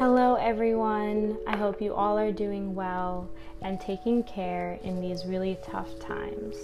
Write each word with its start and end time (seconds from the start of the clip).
Hello, 0.00 0.36
everyone. 0.36 1.36
I 1.46 1.58
hope 1.58 1.82
you 1.82 1.92
all 1.92 2.18
are 2.18 2.32
doing 2.32 2.74
well 2.74 3.28
and 3.60 3.78
taking 3.78 4.22
care 4.22 4.78
in 4.82 4.98
these 4.98 5.26
really 5.26 5.58
tough 5.62 6.00
times. 6.00 6.56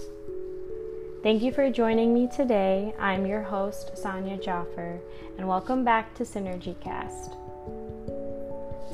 Thank 1.22 1.42
you 1.42 1.52
for 1.52 1.70
joining 1.70 2.14
me 2.14 2.30
today. 2.34 2.94
I'm 2.98 3.26
your 3.26 3.42
host, 3.42 3.98
Sonia 3.98 4.38
Jaffer, 4.38 4.98
and 5.36 5.46
welcome 5.46 5.84
back 5.84 6.14
to 6.14 6.22
SynergyCast. 6.22 7.36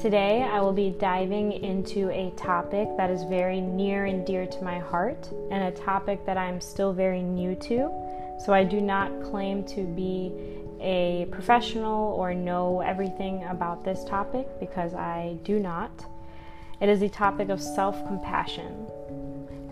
Today, 0.02 0.43
I 0.43 0.61
will 0.61 0.72
be 0.72 0.90
diving 0.90 1.52
into 1.52 2.11
a 2.11 2.32
topic 2.36 2.88
that 2.96 3.11
is 3.11 3.22
very 3.22 3.61
near 3.61 4.06
and 4.06 4.27
dear 4.27 4.45
to 4.45 4.64
my 4.64 4.80
heart, 4.80 5.29
and 5.52 5.62
a 5.62 5.82
topic 5.82 6.27
that 6.27 6.36
I'm 6.36 6.61
still 6.61 6.93
very 6.93 7.22
new 7.22 7.54
to. 7.54 7.93
So, 8.45 8.52
I 8.52 8.64
do 8.64 8.80
not 8.80 9.22
claim 9.22 9.62
to 9.66 9.84
be 9.84 10.32
a 10.82 11.27
professional 11.31 12.13
or 12.14 12.35
know 12.35 12.81
everything 12.81 13.45
about 13.45 13.85
this 13.85 14.04
topic 14.04 14.46
because 14.61 14.95
I 14.95 15.39
do 15.45 15.58
not. 15.58 16.05
It 16.81 16.89
is 16.89 17.00
the 17.00 17.08
topic 17.08 17.49
of 17.49 17.63
self 17.63 18.05
compassion. 18.07 18.86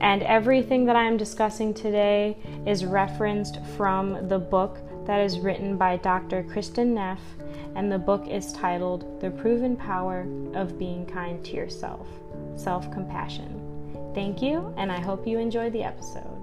And 0.00 0.22
everything 0.22 0.86
that 0.86 0.96
I 0.96 1.04
am 1.04 1.16
discussing 1.16 1.74
today 1.74 2.38
is 2.66 2.84
referenced 2.84 3.58
from 3.76 4.28
the 4.28 4.38
book 4.38 4.78
that 5.06 5.20
is 5.20 5.40
written 5.40 5.76
by 5.76 5.96
Dr. 5.96 6.42
Kristin 6.44 6.94
Neff, 6.94 7.20
and 7.74 7.90
the 7.90 7.98
book 7.98 8.26
is 8.26 8.52
titled 8.52 9.20
The 9.20 9.30
Proven 9.30 9.76
Power 9.76 10.26
of 10.54 10.78
Being 10.78 11.04
Kind 11.04 11.44
to 11.46 11.56
Yourself 11.56 12.06
Self 12.56 12.90
Compassion. 12.92 13.60
Thank 14.14 14.40
you, 14.40 14.72
and 14.76 14.90
I 14.90 15.00
hope 15.00 15.26
you 15.26 15.38
enjoy 15.38 15.70
the 15.70 15.82
episode. 15.82 16.39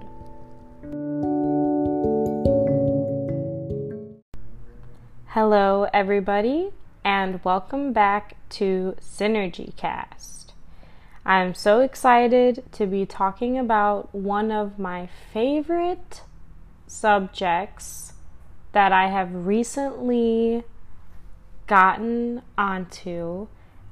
Hello, 5.32 5.86
everybody, 5.92 6.70
and 7.04 7.44
welcome 7.44 7.92
back 7.92 8.38
to 8.48 8.96
Synergy 8.98 9.76
Cast. 9.76 10.54
I'm 11.22 11.52
so 11.52 11.80
excited 11.80 12.64
to 12.72 12.86
be 12.86 13.04
talking 13.04 13.58
about 13.58 14.14
one 14.14 14.50
of 14.50 14.78
my 14.78 15.10
favorite 15.34 16.22
subjects 16.86 18.14
that 18.72 18.90
I 18.90 19.08
have 19.08 19.34
recently 19.34 20.64
gotten 21.66 22.40
onto, 22.56 23.48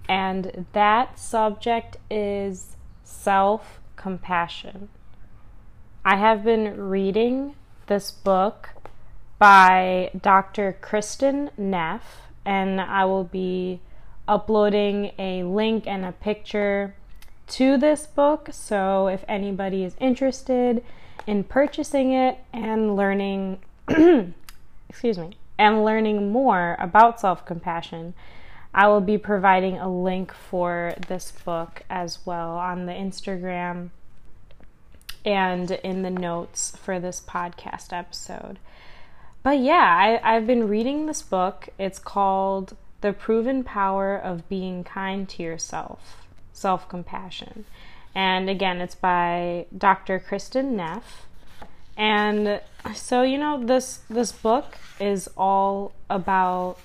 and 0.08 0.64
that 0.72 1.18
subject 1.18 1.98
is 2.10 2.76
self 3.04 3.78
compassion. 3.96 4.88
I 6.02 6.16
have 6.16 6.42
been 6.42 6.80
reading 6.88 7.56
this 7.88 8.10
book 8.10 8.70
by 9.38 10.10
Dr. 10.20 10.76
Kristin 10.80 11.50
Neff, 11.58 12.22
and 12.44 12.80
I 12.80 13.04
will 13.04 13.24
be 13.24 13.80
uploading 14.26 15.12
a 15.18 15.42
link 15.42 15.86
and 15.86 16.04
a 16.04 16.12
picture 16.12 16.94
to 17.48 17.76
this 17.76 18.06
book. 18.06 18.48
So 18.52 19.08
if 19.08 19.24
anybody 19.28 19.84
is 19.84 19.94
interested 20.00 20.84
in 21.26 21.44
purchasing 21.44 22.12
it 22.12 22.38
and 22.52 22.96
learning, 22.96 23.58
excuse 24.88 25.18
me, 25.18 25.36
and 25.58 25.84
learning 25.84 26.32
more 26.32 26.76
about 26.78 27.20
self 27.20 27.44
compassion, 27.46 28.14
I 28.74 28.88
will 28.88 29.00
be 29.00 29.16
providing 29.16 29.78
a 29.78 29.90
link 29.90 30.32
for 30.32 30.94
this 31.08 31.30
book 31.30 31.82
as 31.88 32.18
well 32.26 32.58
on 32.58 32.86
the 32.86 32.92
Instagram 32.92 33.90
and 35.24 35.70
in 35.70 36.02
the 36.02 36.10
notes 36.10 36.76
for 36.76 37.00
this 37.00 37.20
podcast 37.20 37.92
episode. 37.92 38.58
But 39.46 39.60
yeah, 39.60 40.18
I, 40.24 40.34
I've 40.34 40.44
been 40.44 40.66
reading 40.66 41.06
this 41.06 41.22
book. 41.22 41.68
It's 41.78 42.00
called 42.00 42.76
The 43.00 43.12
Proven 43.12 43.62
Power 43.62 44.16
of 44.16 44.48
Being 44.48 44.82
Kind 44.82 45.28
to 45.28 45.42
Yourself 45.44 46.26
Self 46.52 46.88
Compassion. 46.88 47.64
And 48.12 48.50
again, 48.50 48.80
it's 48.80 48.96
by 48.96 49.66
Dr. 49.78 50.18
Kristin 50.18 50.72
Neff. 50.72 51.26
And 51.96 52.60
so, 52.92 53.22
you 53.22 53.38
know, 53.38 53.64
this 53.64 54.00
this 54.10 54.32
book 54.32 54.78
is 54.98 55.30
all 55.36 55.92
about 56.10 56.78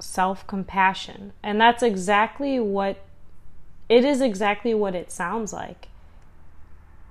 self-compassion. 0.00 1.32
And 1.44 1.60
that's 1.60 1.84
exactly 1.84 2.58
what 2.58 2.96
it 3.88 4.04
is 4.04 4.20
exactly 4.20 4.74
what 4.74 4.96
it 4.96 5.12
sounds 5.12 5.52
like. 5.52 5.86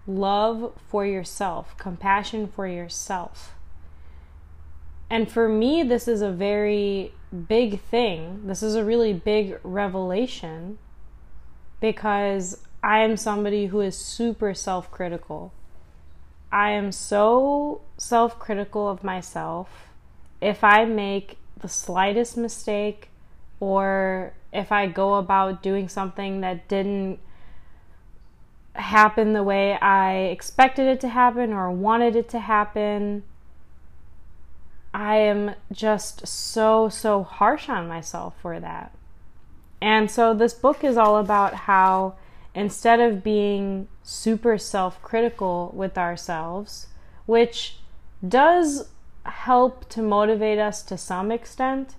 Love 0.05 0.73
for 0.89 1.05
yourself, 1.05 1.73
compassion 1.77 2.47
for 2.47 2.67
yourself. 2.67 3.54
And 5.09 5.31
for 5.31 5.47
me, 5.47 5.83
this 5.83 6.07
is 6.07 6.21
a 6.21 6.31
very 6.31 7.13
big 7.47 7.81
thing. 7.81 8.47
This 8.47 8.63
is 8.63 8.75
a 8.75 8.83
really 8.83 9.13
big 9.13 9.59
revelation 9.63 10.77
because 11.79 12.61
I 12.83 12.99
am 12.99 13.17
somebody 13.17 13.67
who 13.67 13.81
is 13.81 13.97
super 13.97 14.53
self 14.53 14.89
critical. 14.91 15.53
I 16.51 16.71
am 16.71 16.91
so 16.91 17.81
self 17.97 18.39
critical 18.39 18.89
of 18.89 19.03
myself. 19.03 19.89
If 20.41 20.63
I 20.63 20.85
make 20.85 21.37
the 21.59 21.67
slightest 21.67 22.37
mistake 22.37 23.09
or 23.59 24.33
if 24.51 24.71
I 24.71 24.87
go 24.87 25.15
about 25.15 25.61
doing 25.61 25.89
something 25.89 26.41
that 26.41 26.67
didn't 26.67 27.19
happen 28.73 29.33
the 29.33 29.43
way 29.43 29.77
I 29.77 30.15
expected 30.15 30.87
it 30.87 30.99
to 31.01 31.09
happen 31.09 31.53
or 31.53 31.71
wanted 31.71 32.15
it 32.15 32.29
to 32.29 32.39
happen, 32.39 33.23
I 34.95 35.17
am 35.17 35.55
just 35.73 36.25
so, 36.25 36.87
so 36.87 37.23
harsh 37.23 37.67
on 37.67 37.89
myself 37.89 38.33
for 38.41 38.61
that. 38.61 38.95
And 39.81 40.09
so 40.09 40.33
this 40.33 40.53
book 40.53 40.85
is 40.85 40.95
all 40.95 41.17
about 41.17 41.53
how 41.53 42.15
instead 42.53 43.01
of 43.01 43.21
being 43.21 43.89
super 44.03 44.57
self 44.57 45.01
critical 45.01 45.73
with 45.75 45.97
ourselves, 45.97 46.87
which 47.25 47.75
does 48.25 48.87
help 49.25 49.89
to 49.89 50.01
motivate 50.01 50.59
us 50.59 50.81
to 50.83 50.97
some 50.97 51.29
extent, 51.29 51.95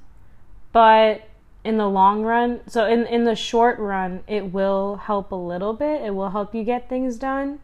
but 0.73 1.28
in 1.65 1.77
the 1.77 1.91
long 1.91 2.23
run, 2.23 2.63
so 2.67 2.87
in, 2.87 3.05
in 3.09 3.25
the 3.25 3.37
short 3.37 3.78
run, 3.78 4.23
it 4.27 4.55
will 4.55 4.97
help 4.97 5.33
a 5.33 5.34
little 5.34 5.75
bit. 5.75 6.01
It 6.01 6.15
will 6.15 6.31
help 6.31 6.55
you 6.55 6.65
get 6.65 6.89
things 6.89 7.19
done. 7.19 7.59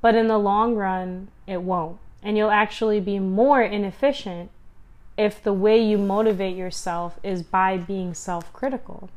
But 0.00 0.14
in 0.14 0.28
the 0.28 0.38
long 0.38 0.76
run, 0.76 1.28
it 1.46 1.60
won't 1.60 1.98
and 2.22 2.36
you'll 2.36 2.50
actually 2.50 3.00
be 3.00 3.18
more 3.18 3.62
inefficient 3.62 4.50
if 5.16 5.42
the 5.42 5.52
way 5.52 5.82
you 5.82 5.98
motivate 5.98 6.56
yourself 6.56 7.18
is 7.22 7.42
by 7.42 7.76
being 7.76 8.14
self 8.14 8.52
critical. 8.52 9.10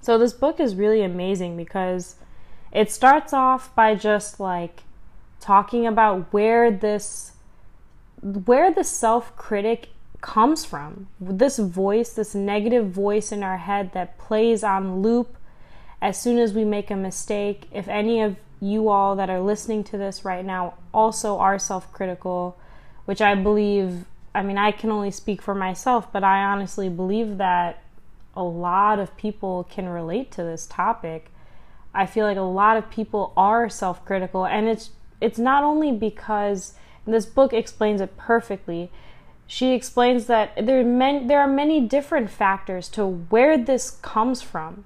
So, 0.00 0.18
this 0.18 0.32
book 0.32 0.60
is 0.60 0.74
really 0.74 1.02
amazing 1.02 1.56
because 1.56 2.16
it 2.72 2.90
starts 2.90 3.32
off 3.32 3.74
by 3.74 3.94
just 3.94 4.40
like 4.40 4.82
talking 5.40 5.86
about 5.86 6.32
where 6.32 6.70
this 6.70 7.32
where 8.22 8.72
the 8.72 8.84
self 8.84 9.34
critic 9.36 9.88
comes 10.20 10.66
from 10.66 11.08
this 11.18 11.58
voice 11.58 12.12
this 12.12 12.34
negative 12.34 12.90
voice 12.90 13.32
in 13.32 13.42
our 13.42 13.56
head 13.56 13.92
that 13.92 14.18
plays 14.18 14.62
on 14.62 15.00
loop 15.00 15.36
as 16.02 16.20
soon 16.20 16.38
as 16.38 16.52
we 16.52 16.62
make 16.62 16.90
a 16.90 16.96
mistake 16.96 17.66
if 17.72 17.88
any 17.88 18.20
of 18.20 18.36
you 18.60 18.90
all 18.90 19.16
that 19.16 19.30
are 19.30 19.40
listening 19.40 19.82
to 19.82 19.96
this 19.96 20.22
right 20.22 20.44
now 20.44 20.74
also 20.92 21.38
are 21.38 21.58
self 21.58 21.92
critical, 21.92 22.58
which 23.04 23.20
I 23.20 23.34
believe, 23.34 24.04
I 24.34 24.42
mean, 24.42 24.58
I 24.58 24.72
can 24.72 24.90
only 24.90 25.10
speak 25.10 25.42
for 25.42 25.54
myself, 25.54 26.12
but 26.12 26.24
I 26.24 26.42
honestly 26.42 26.88
believe 26.88 27.38
that 27.38 27.82
a 28.36 28.42
lot 28.42 28.98
of 28.98 29.16
people 29.16 29.66
can 29.70 29.88
relate 29.88 30.30
to 30.32 30.42
this 30.42 30.66
topic. 30.66 31.30
I 31.92 32.06
feel 32.06 32.24
like 32.26 32.36
a 32.36 32.42
lot 32.42 32.76
of 32.76 32.90
people 32.90 33.32
are 33.36 33.68
self 33.68 34.04
critical, 34.04 34.46
and 34.46 34.68
it's 34.68 34.90
it's 35.20 35.38
not 35.38 35.64
only 35.64 35.92
because 35.92 36.74
this 37.06 37.26
book 37.26 37.52
explains 37.52 38.00
it 38.00 38.16
perfectly. 38.16 38.90
She 39.46 39.72
explains 39.74 40.26
that 40.26 40.52
there 40.64 40.80
are, 40.80 40.84
many, 40.84 41.26
there 41.26 41.40
are 41.40 41.48
many 41.48 41.80
different 41.80 42.30
factors 42.30 42.88
to 42.90 43.04
where 43.04 43.58
this 43.58 43.90
comes 43.90 44.42
from. 44.42 44.84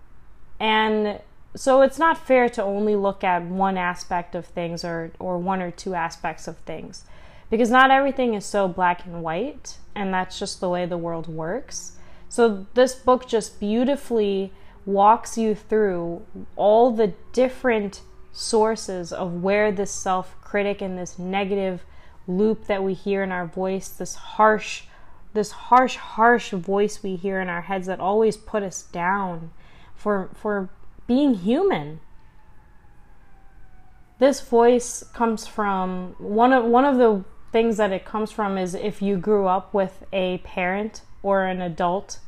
And 0.58 1.20
so 1.56 1.82
it's 1.82 1.98
not 1.98 2.26
fair 2.26 2.48
to 2.48 2.62
only 2.62 2.96
look 2.96 3.22
at 3.22 3.42
one 3.44 3.78
aspect 3.78 4.34
of 4.34 4.46
things 4.46 4.84
or, 4.84 5.12
or 5.18 5.38
one 5.38 5.62
or 5.62 5.70
two 5.70 5.94
aspects 5.94 6.48
of 6.48 6.58
things. 6.58 7.04
Because 7.50 7.70
not 7.70 7.90
everything 7.90 8.34
is 8.34 8.44
so 8.44 8.66
black 8.66 9.04
and 9.04 9.22
white 9.22 9.78
and 9.94 10.12
that's 10.12 10.38
just 10.38 10.60
the 10.60 10.68
way 10.68 10.86
the 10.86 10.98
world 10.98 11.28
works. 11.28 11.92
So 12.28 12.66
this 12.74 12.94
book 12.94 13.28
just 13.28 13.60
beautifully 13.60 14.52
walks 14.84 15.38
you 15.38 15.54
through 15.54 16.22
all 16.56 16.90
the 16.90 17.14
different 17.32 18.00
sources 18.32 19.12
of 19.12 19.42
where 19.42 19.70
this 19.70 19.92
self-critic 19.92 20.82
and 20.82 20.98
this 20.98 21.18
negative 21.18 21.84
loop 22.26 22.66
that 22.66 22.82
we 22.82 22.94
hear 22.94 23.22
in 23.22 23.30
our 23.30 23.46
voice 23.46 23.88
this 23.88 24.14
harsh 24.14 24.84
this 25.32 25.52
harsh 25.52 25.96
harsh 25.96 26.50
voice 26.50 27.02
we 27.02 27.16
hear 27.16 27.40
in 27.40 27.48
our 27.48 27.62
heads 27.62 27.86
that 27.86 28.00
always 28.00 28.36
put 28.36 28.62
us 28.62 28.82
down 28.82 29.50
for 29.94 30.30
for 30.34 30.68
being 31.06 31.34
human. 31.34 32.00
This 34.18 34.40
voice 34.40 35.02
comes 35.12 35.46
from 35.46 36.14
one 36.18 36.52
of 36.52 36.64
one 36.64 36.84
of 36.84 36.98
the 36.98 37.24
things 37.52 37.76
that 37.76 37.92
it 37.92 38.04
comes 38.04 38.32
from 38.32 38.58
is 38.58 38.74
if 38.74 39.00
you 39.00 39.16
grew 39.16 39.46
up 39.46 39.72
with 39.72 40.04
a 40.12 40.38
parent 40.38 41.02
or 41.22 41.44
an 41.44 41.60
adult 41.60 42.18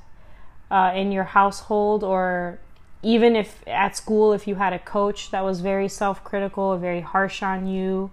uh, 0.70 0.92
in 0.94 1.10
your 1.10 1.24
household 1.24 2.04
or 2.04 2.60
even 3.02 3.36
if 3.36 3.62
at 3.66 3.96
school 3.96 4.32
if 4.32 4.46
you 4.46 4.54
had 4.54 4.72
a 4.72 4.78
coach 4.78 5.30
that 5.30 5.44
was 5.44 5.60
very 5.60 5.88
self-critical 5.88 6.78
very 6.78 7.00
harsh 7.00 7.42
on 7.42 7.66
you 7.66 8.10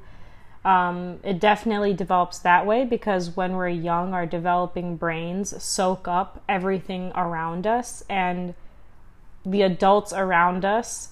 um, 0.66 1.19
it 1.24 1.39
definitely 1.39 1.94
develops 1.94 2.39
that 2.39 2.66
way 2.66 2.86
because 2.86 3.36
when 3.36 3.54
we're 3.54 3.69
young 3.69 4.13
our 4.13 4.25
developing 4.25 4.95
brains 4.95 5.62
soak 5.63 6.07
up 6.07 6.44
everything 6.50 7.12
around 7.16 7.68
us 7.68 8.04
and 8.09 8.56
the 9.45 9.62
adults 9.62 10.13
around 10.13 10.63
us 10.66 11.10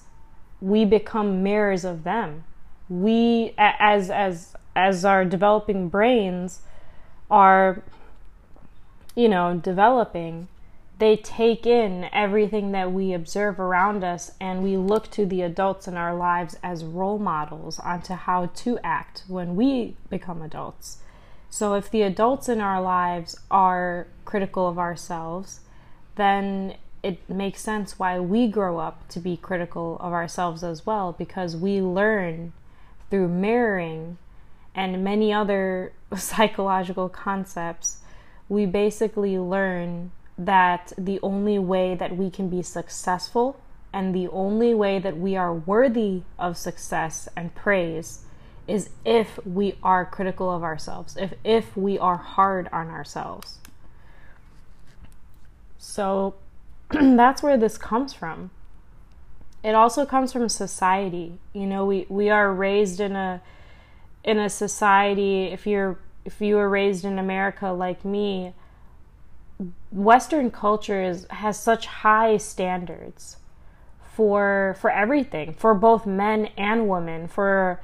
we 0.60 0.84
become 0.84 1.42
mirrors 1.42 1.84
of 1.84 2.04
them 2.04 2.44
we 2.88 3.54
as 3.58 4.10
as 4.10 4.54
as 4.74 5.04
our 5.04 5.24
developing 5.24 5.88
brains 5.88 6.60
are 7.30 7.82
you 9.14 9.28
know 9.28 9.56
developing 9.56 10.48
they 11.02 11.16
take 11.16 11.66
in 11.66 12.08
everything 12.12 12.70
that 12.70 12.92
we 12.92 13.12
observe 13.12 13.58
around 13.58 14.04
us 14.04 14.30
and 14.40 14.62
we 14.62 14.76
look 14.76 15.10
to 15.10 15.26
the 15.26 15.42
adults 15.42 15.88
in 15.88 15.96
our 15.96 16.14
lives 16.14 16.56
as 16.62 16.84
role 16.84 17.18
models 17.18 17.80
onto 17.80 18.14
how 18.14 18.46
to 18.46 18.78
act 18.84 19.24
when 19.26 19.56
we 19.56 19.96
become 20.10 20.40
adults. 20.42 20.98
So 21.50 21.74
if 21.74 21.90
the 21.90 22.02
adults 22.02 22.48
in 22.48 22.60
our 22.60 22.80
lives 22.80 23.36
are 23.50 24.06
critical 24.24 24.68
of 24.68 24.78
ourselves, 24.78 25.58
then 26.14 26.76
it 27.02 27.28
makes 27.28 27.60
sense 27.60 27.98
why 27.98 28.18
we 28.20 28.46
grow 28.46 28.78
up 28.78 29.08
to 29.08 29.18
be 29.18 29.36
critical 29.36 29.96
of 30.00 30.12
ourselves 30.12 30.62
as 30.62 30.86
well 30.86 31.12
because 31.12 31.56
we 31.56 31.80
learn 31.80 32.52
through 33.10 33.28
mirroring 33.28 34.18
and 34.74 35.02
many 35.02 35.32
other 35.32 35.92
psychological 36.16 37.08
concepts. 37.08 37.98
We 38.48 38.66
basically 38.66 39.38
learn 39.38 40.12
that 40.38 40.92
the 40.96 41.18
only 41.22 41.58
way 41.58 41.94
that 41.94 42.16
we 42.16 42.30
can 42.30 42.48
be 42.48 42.62
successful 42.62 43.60
and 43.92 44.14
the 44.14 44.28
only 44.28 44.72
way 44.72 44.98
that 44.98 45.18
we 45.18 45.36
are 45.36 45.52
worthy 45.52 46.22
of 46.38 46.56
success 46.56 47.28
and 47.36 47.54
praise 47.54 48.24
is 48.66 48.90
if 49.04 49.38
we 49.44 49.76
are 49.82 50.06
critical 50.06 50.50
of 50.50 50.62
ourselves, 50.62 51.16
if 51.16 51.34
if 51.44 51.76
we 51.76 51.98
are 51.98 52.16
hard 52.16 52.68
on 52.72 52.88
ourselves. 52.88 53.58
So 55.78 56.34
that's 57.16 57.42
where 57.42 57.56
this 57.56 57.78
comes 57.78 58.12
from. 58.12 58.50
It 59.62 59.74
also 59.74 60.04
comes 60.04 60.32
from 60.32 60.48
society. 60.48 61.38
You 61.52 61.66
know, 61.66 61.84
we, 61.86 62.06
we 62.08 62.30
are 62.30 62.52
raised 62.52 63.00
in 63.00 63.14
a 63.14 63.40
in 64.24 64.38
a 64.38 64.48
society 64.48 65.44
if 65.44 65.66
you're 65.66 65.98
if 66.24 66.40
you 66.40 66.56
were 66.56 66.68
raised 66.68 67.04
in 67.04 67.18
America 67.18 67.68
like 67.68 68.04
me, 68.04 68.54
Western 69.90 70.50
culture 70.50 71.02
is, 71.02 71.26
has 71.30 71.58
such 71.58 71.86
high 71.86 72.36
standards 72.36 73.38
for 74.14 74.76
for 74.80 74.90
everything, 74.90 75.54
for 75.54 75.74
both 75.74 76.06
men 76.06 76.46
and 76.56 76.88
women, 76.88 77.28
for 77.28 77.80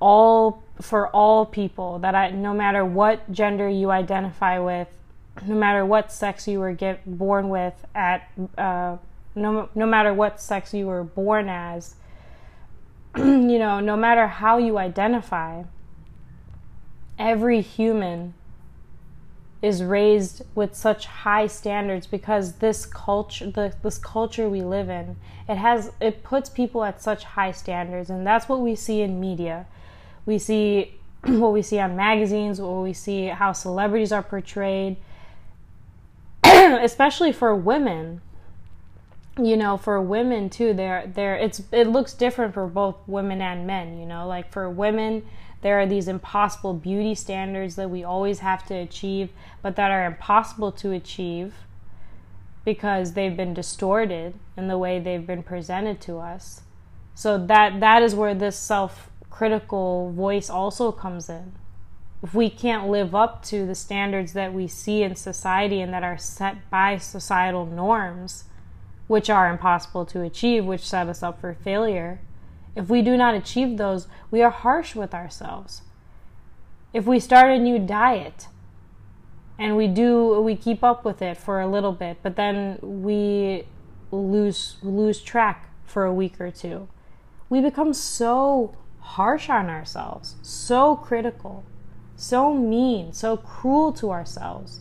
all 0.00 0.62
for 0.80 1.08
all 1.08 1.44
people 1.44 1.98
that 1.98 2.14
I 2.14 2.30
no 2.30 2.54
matter 2.54 2.84
what 2.84 3.30
gender 3.30 3.68
you 3.68 3.90
identify 3.90 4.58
with, 4.58 4.88
no 5.46 5.54
matter 5.54 5.84
what 5.84 6.12
sex 6.12 6.46
you 6.46 6.60
were 6.60 6.72
get 6.72 7.18
born 7.18 7.48
with 7.48 7.84
at 7.94 8.30
uh, 8.58 8.96
no 9.34 9.68
no 9.74 9.86
matter 9.86 10.12
what 10.12 10.40
sex 10.40 10.74
you 10.74 10.86
were 10.86 11.04
born 11.04 11.48
as, 11.48 11.94
you 13.16 13.58
know, 13.58 13.80
no 13.80 13.96
matter 13.96 14.26
how 14.26 14.58
you 14.58 14.78
identify, 14.78 15.62
every 17.18 17.60
human 17.60 18.34
is 19.62 19.82
raised 19.82 20.42
with 20.54 20.74
such 20.74 21.04
high 21.04 21.46
standards 21.46 22.06
because 22.06 22.54
this 22.54 22.86
culture 22.86 23.50
the, 23.50 23.74
this 23.82 23.98
culture 23.98 24.48
we 24.48 24.62
live 24.62 24.88
in 24.88 25.16
it 25.50 25.56
has 25.56 25.92
it 26.00 26.22
puts 26.22 26.48
people 26.48 26.84
at 26.84 27.02
such 27.02 27.24
high 27.24 27.52
standards. 27.52 28.08
And 28.08 28.26
that's 28.26 28.48
what 28.48 28.60
we 28.60 28.74
see 28.76 29.00
in 29.00 29.20
media. 29.20 29.66
We 30.24 30.38
see 30.38 30.94
what 31.24 31.52
we 31.52 31.60
see 31.60 31.78
on 31.78 31.96
magazines 31.96 32.60
what 32.60 32.82
we 32.82 32.92
see 32.92 33.26
how 33.26 33.52
celebrities 33.52 34.12
are 34.12 34.22
portrayed 34.22 34.96
especially 36.82 37.32
for 37.32 37.54
women 37.54 38.20
you 39.40 39.56
know 39.56 39.76
for 39.76 40.00
women 40.00 40.50
too 40.50 40.74
there 40.74 41.10
there 41.14 41.36
it's 41.36 41.62
it 41.72 41.86
looks 41.86 42.12
different 42.14 42.52
for 42.52 42.66
both 42.66 42.96
women 43.06 43.40
and 43.40 43.66
men 43.66 43.98
you 43.98 44.04
know 44.04 44.26
like 44.26 44.50
for 44.52 44.68
women 44.68 45.22
there 45.62 45.78
are 45.78 45.86
these 45.86 46.08
impossible 46.08 46.74
beauty 46.74 47.14
standards 47.14 47.76
that 47.76 47.90
we 47.90 48.02
always 48.02 48.38
have 48.38 48.64
to 48.66 48.74
achieve, 48.74 49.30
but 49.62 49.76
that 49.76 49.90
are 49.90 50.06
impossible 50.06 50.72
to 50.72 50.92
achieve 50.92 51.54
because 52.64 53.12
they've 53.12 53.36
been 53.36 53.54
distorted 53.54 54.34
in 54.56 54.68
the 54.68 54.78
way 54.78 54.98
they've 54.98 55.26
been 55.26 55.42
presented 55.42 56.00
to 56.02 56.18
us. 56.18 56.62
So 57.14 57.36
that 57.46 57.80
that 57.80 58.02
is 58.02 58.14
where 58.14 58.34
this 58.34 58.58
self-critical 58.58 60.12
voice 60.12 60.48
also 60.48 60.92
comes 60.92 61.28
in. 61.28 61.52
If 62.22 62.34
we 62.34 62.50
can't 62.50 62.88
live 62.88 63.14
up 63.14 63.42
to 63.46 63.66
the 63.66 63.74
standards 63.74 64.34
that 64.34 64.52
we 64.52 64.66
see 64.66 65.02
in 65.02 65.16
society 65.16 65.80
and 65.80 65.92
that 65.94 66.04
are 66.04 66.18
set 66.18 66.68
by 66.70 66.98
societal 66.98 67.64
norms, 67.64 68.44
which 69.06 69.30
are 69.30 69.50
impossible 69.50 70.04
to 70.06 70.22
achieve, 70.22 70.64
which 70.64 70.86
set 70.86 71.08
us 71.08 71.22
up 71.22 71.40
for 71.40 71.54
failure, 71.54 72.20
if 72.76 72.88
we 72.88 73.02
do 73.02 73.16
not 73.16 73.34
achieve 73.34 73.76
those, 73.76 74.06
we 74.30 74.42
are 74.42 74.50
harsh 74.50 74.94
with 74.94 75.14
ourselves. 75.14 75.82
If 76.92 77.06
we 77.06 77.20
start 77.20 77.50
a 77.50 77.58
new 77.58 77.78
diet 77.78 78.48
and 79.58 79.76
we 79.76 79.88
do 79.88 80.40
we 80.40 80.56
keep 80.56 80.82
up 80.82 81.04
with 81.04 81.22
it 81.22 81.36
for 81.36 81.60
a 81.60 81.66
little 81.66 81.92
bit, 81.92 82.18
but 82.22 82.36
then 82.36 82.78
we 82.82 83.64
lose 84.10 84.76
lose 84.82 85.20
track 85.20 85.70
for 85.84 86.04
a 86.04 86.12
week 86.12 86.40
or 86.40 86.50
two. 86.50 86.88
We 87.48 87.60
become 87.60 87.92
so 87.92 88.76
harsh 89.00 89.48
on 89.48 89.68
ourselves, 89.68 90.36
so 90.42 90.96
critical, 90.96 91.64
so 92.20 92.52
mean, 92.52 93.14
so 93.14 93.36
cruel 93.38 93.92
to 93.94 94.10
ourselves 94.10 94.80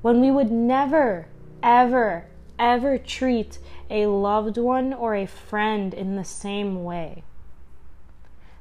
when 0.00 0.20
we 0.20 0.30
would 0.30 0.50
never 0.50 1.26
ever 1.62 2.26
ever 2.58 2.96
treat 2.96 3.58
a 3.90 4.06
loved 4.06 4.56
one 4.56 4.94
or 4.94 5.14
a 5.14 5.26
friend 5.26 5.92
in 5.92 6.16
the 6.16 6.24
same 6.24 6.82
way. 6.82 7.22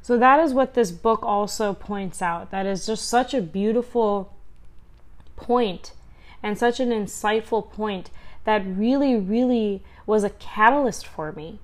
So, 0.01 0.17
that 0.17 0.39
is 0.39 0.53
what 0.53 0.73
this 0.73 0.91
book 0.91 1.23
also 1.23 1.73
points 1.73 2.21
out. 2.21 2.51
That 2.51 2.65
is 2.65 2.85
just 2.85 3.07
such 3.07 3.33
a 3.33 3.41
beautiful 3.41 4.33
point 5.35 5.93
and 6.43 6.57
such 6.57 6.79
an 6.79 6.89
insightful 6.89 7.71
point 7.71 8.09
that 8.43 8.65
really, 8.65 9.15
really 9.15 9.83
was 10.05 10.23
a 10.23 10.31
catalyst 10.31 11.07
for 11.07 11.31
me. 11.31 11.59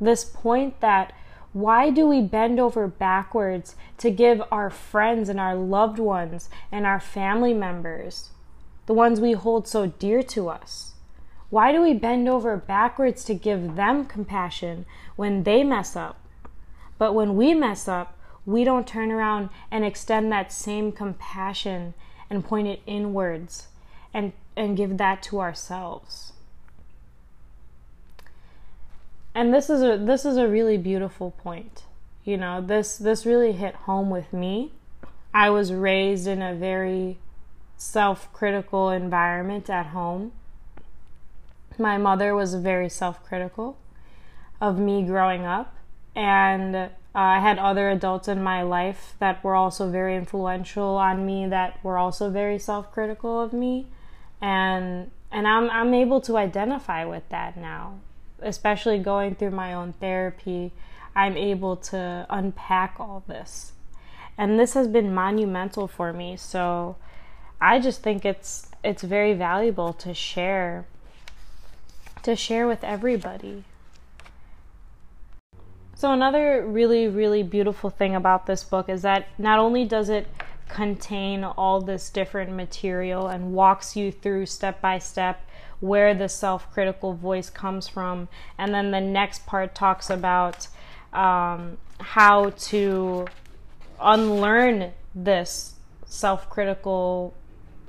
This 0.00 0.24
point 0.24 0.80
that 0.80 1.12
why 1.52 1.90
do 1.90 2.06
we 2.06 2.20
bend 2.20 2.60
over 2.60 2.86
backwards 2.86 3.74
to 3.98 4.10
give 4.10 4.40
our 4.52 4.70
friends 4.70 5.28
and 5.28 5.40
our 5.40 5.56
loved 5.56 5.98
ones 5.98 6.48
and 6.70 6.86
our 6.86 7.00
family 7.00 7.52
members, 7.52 8.30
the 8.86 8.94
ones 8.94 9.20
we 9.20 9.32
hold 9.32 9.66
so 9.66 9.86
dear 9.86 10.22
to 10.22 10.48
us? 10.48 10.94
Why 11.48 11.72
do 11.72 11.82
we 11.82 11.94
bend 11.94 12.28
over 12.28 12.56
backwards 12.56 13.24
to 13.24 13.34
give 13.34 13.74
them 13.74 14.04
compassion 14.04 14.86
when 15.16 15.42
they 15.42 15.64
mess 15.64 15.96
up? 15.96 16.20
But 16.96 17.14
when 17.14 17.34
we 17.34 17.54
mess 17.54 17.88
up, 17.88 18.16
we 18.46 18.62
don't 18.62 18.86
turn 18.86 19.10
around 19.10 19.48
and 19.70 19.84
extend 19.84 20.30
that 20.30 20.52
same 20.52 20.92
compassion 20.92 21.94
and 22.30 22.44
point 22.44 22.68
it 22.68 22.82
inwards 22.86 23.66
and, 24.14 24.32
and 24.56 24.76
give 24.76 24.98
that 24.98 25.22
to 25.24 25.40
ourselves. 25.40 26.29
And 29.34 29.54
this 29.54 29.70
is 29.70 29.82
a 29.82 29.96
this 29.96 30.24
is 30.24 30.36
a 30.36 30.48
really 30.48 30.76
beautiful 30.76 31.30
point. 31.30 31.84
You 32.24 32.36
know, 32.36 32.60
this 32.60 32.96
this 32.96 33.24
really 33.24 33.52
hit 33.52 33.74
home 33.74 34.10
with 34.10 34.32
me. 34.32 34.72
I 35.32 35.50
was 35.50 35.72
raised 35.72 36.26
in 36.26 36.42
a 36.42 36.54
very 36.54 37.18
self-critical 37.76 38.90
environment 38.90 39.70
at 39.70 39.86
home 39.86 40.32
my 41.80 41.98
mother 41.98 42.34
was 42.34 42.54
very 42.54 42.88
self 42.88 43.24
critical 43.24 43.78
of 44.60 44.78
me 44.78 45.02
growing 45.02 45.46
up, 45.46 45.74
and 46.14 46.76
uh, 46.76 46.88
I 47.14 47.40
had 47.40 47.58
other 47.58 47.90
adults 47.90 48.28
in 48.28 48.42
my 48.42 48.62
life 48.62 49.14
that 49.18 49.42
were 49.42 49.56
also 49.56 49.90
very 49.90 50.14
influential 50.14 50.96
on 50.96 51.24
me 51.26 51.46
that 51.48 51.82
were 51.82 51.98
also 51.98 52.30
very 52.30 52.58
self 52.58 52.92
critical 52.92 53.40
of 53.40 53.52
me, 53.52 53.86
and 54.40 55.10
and 55.32 55.48
I'm 55.48 55.70
I'm 55.70 55.94
able 55.94 56.20
to 56.22 56.36
identify 56.36 57.04
with 57.04 57.28
that 57.30 57.56
now, 57.56 57.98
especially 58.42 58.98
going 58.98 59.34
through 59.34 59.50
my 59.50 59.72
own 59.72 59.92
therapy. 59.94 60.72
I'm 61.14 61.36
able 61.36 61.76
to 61.76 62.26
unpack 62.30 62.96
all 62.98 63.24
this, 63.26 63.72
and 64.38 64.58
this 64.58 64.74
has 64.74 64.86
been 64.86 65.12
monumental 65.12 65.88
for 65.88 66.12
me. 66.12 66.36
So, 66.36 66.96
I 67.60 67.80
just 67.80 68.02
think 68.02 68.24
it's 68.24 68.68
it's 68.82 69.02
very 69.02 69.34
valuable 69.34 69.92
to 69.94 70.14
share 70.14 70.86
to 72.22 72.36
share 72.36 72.66
with 72.66 72.84
everybody. 72.84 73.64
So, 75.94 76.12
another 76.12 76.64
really, 76.64 77.08
really 77.08 77.42
beautiful 77.42 77.90
thing 77.90 78.14
about 78.14 78.46
this 78.46 78.64
book 78.64 78.88
is 78.88 79.02
that 79.02 79.28
not 79.36 79.58
only 79.58 79.84
does 79.84 80.08
it 80.08 80.26
contain 80.68 81.44
all 81.44 81.80
this 81.80 82.08
different 82.10 82.52
material 82.52 83.26
and 83.26 83.52
walks 83.52 83.96
you 83.96 84.10
through 84.10 84.46
step 84.46 84.80
by 84.80 84.98
step 84.98 85.44
where 85.80 86.14
the 86.14 86.28
self 86.28 86.70
critical 86.72 87.14
voice 87.14 87.50
comes 87.50 87.88
from. 87.88 88.28
And 88.58 88.72
then 88.74 88.90
the 88.90 89.00
next 89.00 89.46
part 89.46 89.74
talks 89.74 90.10
about 90.10 90.68
um, 91.12 91.78
how 91.98 92.50
to 92.50 93.26
unlearn 94.00 94.92
this 95.14 95.74
self 96.06 96.48
critical 96.48 97.34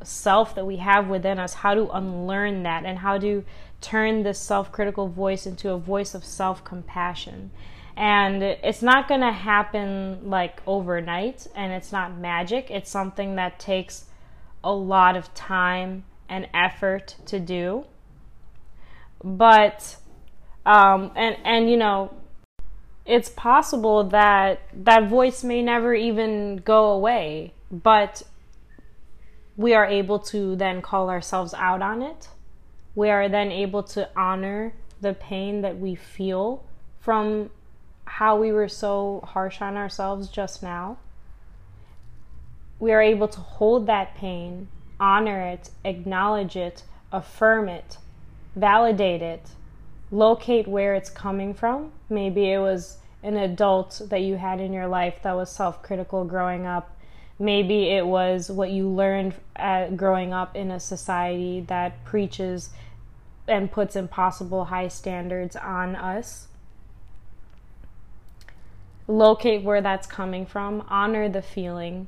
self 0.03 0.55
that 0.55 0.65
we 0.65 0.77
have 0.77 1.07
within 1.07 1.39
us, 1.39 1.55
how 1.55 1.73
to 1.75 1.89
unlearn 1.91 2.63
that, 2.63 2.85
and 2.85 2.99
how 2.99 3.17
to 3.17 3.43
turn 3.81 4.23
this 4.23 4.39
self 4.39 4.71
critical 4.71 5.07
voice 5.07 5.45
into 5.45 5.71
a 5.71 5.77
voice 5.77 6.15
of 6.15 6.23
self 6.23 6.63
compassion. 6.63 7.51
And 7.95 8.41
it's 8.41 8.81
not 8.81 9.07
going 9.09 9.21
to 9.21 9.33
happen 9.33 10.29
like 10.29 10.61
overnight, 10.65 11.45
and 11.55 11.73
it's 11.73 11.91
not 11.91 12.17
magic. 12.17 12.71
It's 12.71 12.89
something 12.89 13.35
that 13.35 13.59
takes 13.59 14.05
a 14.63 14.71
lot 14.71 15.17
of 15.17 15.33
time 15.33 16.05
and 16.31 16.47
effort 16.53 17.15
to 17.27 17.39
do. 17.39 17.85
But, 19.23 19.97
um, 20.65 21.11
and, 21.15 21.37
and, 21.43 21.69
you 21.69 21.77
know, 21.77 22.11
it's 23.05 23.29
possible 23.29 24.05
that 24.05 24.61
that 24.73 25.09
voice 25.09 25.43
may 25.43 25.61
never 25.61 25.93
even 25.93 26.57
go 26.57 26.91
away, 26.91 27.53
but 27.69 28.23
we 29.57 29.73
are 29.73 29.85
able 29.85 30.17
to 30.19 30.55
then 30.55 30.81
call 30.81 31.09
ourselves 31.09 31.53
out 31.53 31.81
on 31.81 32.01
it. 32.01 32.29
We 32.95 33.09
are 33.09 33.27
then 33.27 33.51
able 33.51 33.83
to 33.83 34.09
honor 34.15 34.73
the 35.01 35.13
pain 35.13 35.61
that 35.61 35.77
we 35.77 35.95
feel 35.95 36.63
from 36.99 37.49
how 38.05 38.37
we 38.37 38.51
were 38.51 38.67
so 38.69 39.21
harsh 39.27 39.61
on 39.61 39.75
ourselves 39.75 40.29
just 40.29 40.63
now. 40.63 40.97
We 42.79 42.91
are 42.93 43.01
able 43.01 43.27
to 43.27 43.39
hold 43.39 43.87
that 43.87 44.15
pain, 44.15 44.69
honor 45.01 45.41
it, 45.41 45.71
acknowledge 45.83 46.55
it, 46.55 46.83
affirm 47.11 47.67
it, 47.67 47.97
validate 48.55 49.21
it, 49.21 49.47
locate 50.11 50.67
where 50.67 50.93
it's 50.93 51.09
coming 51.09 51.53
from. 51.53 51.91
Maybe 52.09 52.51
it 52.51 52.59
was 52.59 52.97
an 53.23 53.35
adult 53.35 54.01
that 54.09 54.21
you 54.21 54.35
had 54.35 54.59
in 54.59 54.71
your 54.71 54.87
life 54.87 55.19
that 55.23 55.35
was 55.35 55.49
self 55.49 55.81
critical 55.81 56.23
growing 56.23 56.65
up. 56.65 56.95
Maybe 57.39 57.89
it 57.89 58.05
was 58.05 58.51
what 58.51 58.69
you 58.69 58.87
learned 58.87 59.33
growing 59.95 60.31
up 60.31 60.55
in 60.55 60.69
a 60.69 60.79
society 60.79 61.61
that 61.67 62.03
preaches 62.05 62.69
and 63.47 63.71
puts 63.71 63.95
impossible 63.95 64.65
high 64.65 64.87
standards 64.87 65.55
on 65.55 65.95
us. 65.95 66.47
Locate 69.07 69.63
where 69.63 69.81
that's 69.81 70.05
coming 70.05 70.45
from, 70.45 70.85
honor 70.87 71.27
the 71.27 71.41
feeling, 71.41 72.07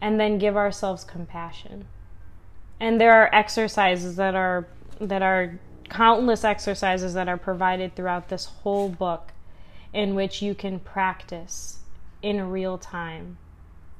and 0.00 0.18
then 0.18 0.38
give 0.38 0.56
ourselves 0.56 1.04
compassion. 1.04 1.86
And 2.82 3.00
there 3.00 3.12
are 3.12 3.32
exercises 3.32 4.16
that 4.16 4.34
are 4.34 4.66
that 5.00 5.22
are 5.22 5.60
countless 5.88 6.42
exercises 6.42 7.14
that 7.14 7.28
are 7.28 7.36
provided 7.36 7.94
throughout 7.94 8.28
this 8.28 8.46
whole 8.46 8.88
book 8.88 9.30
in 9.92 10.16
which 10.16 10.42
you 10.42 10.52
can 10.52 10.80
practice 10.80 11.78
in 12.22 12.50
real 12.50 12.78
time. 12.78 13.38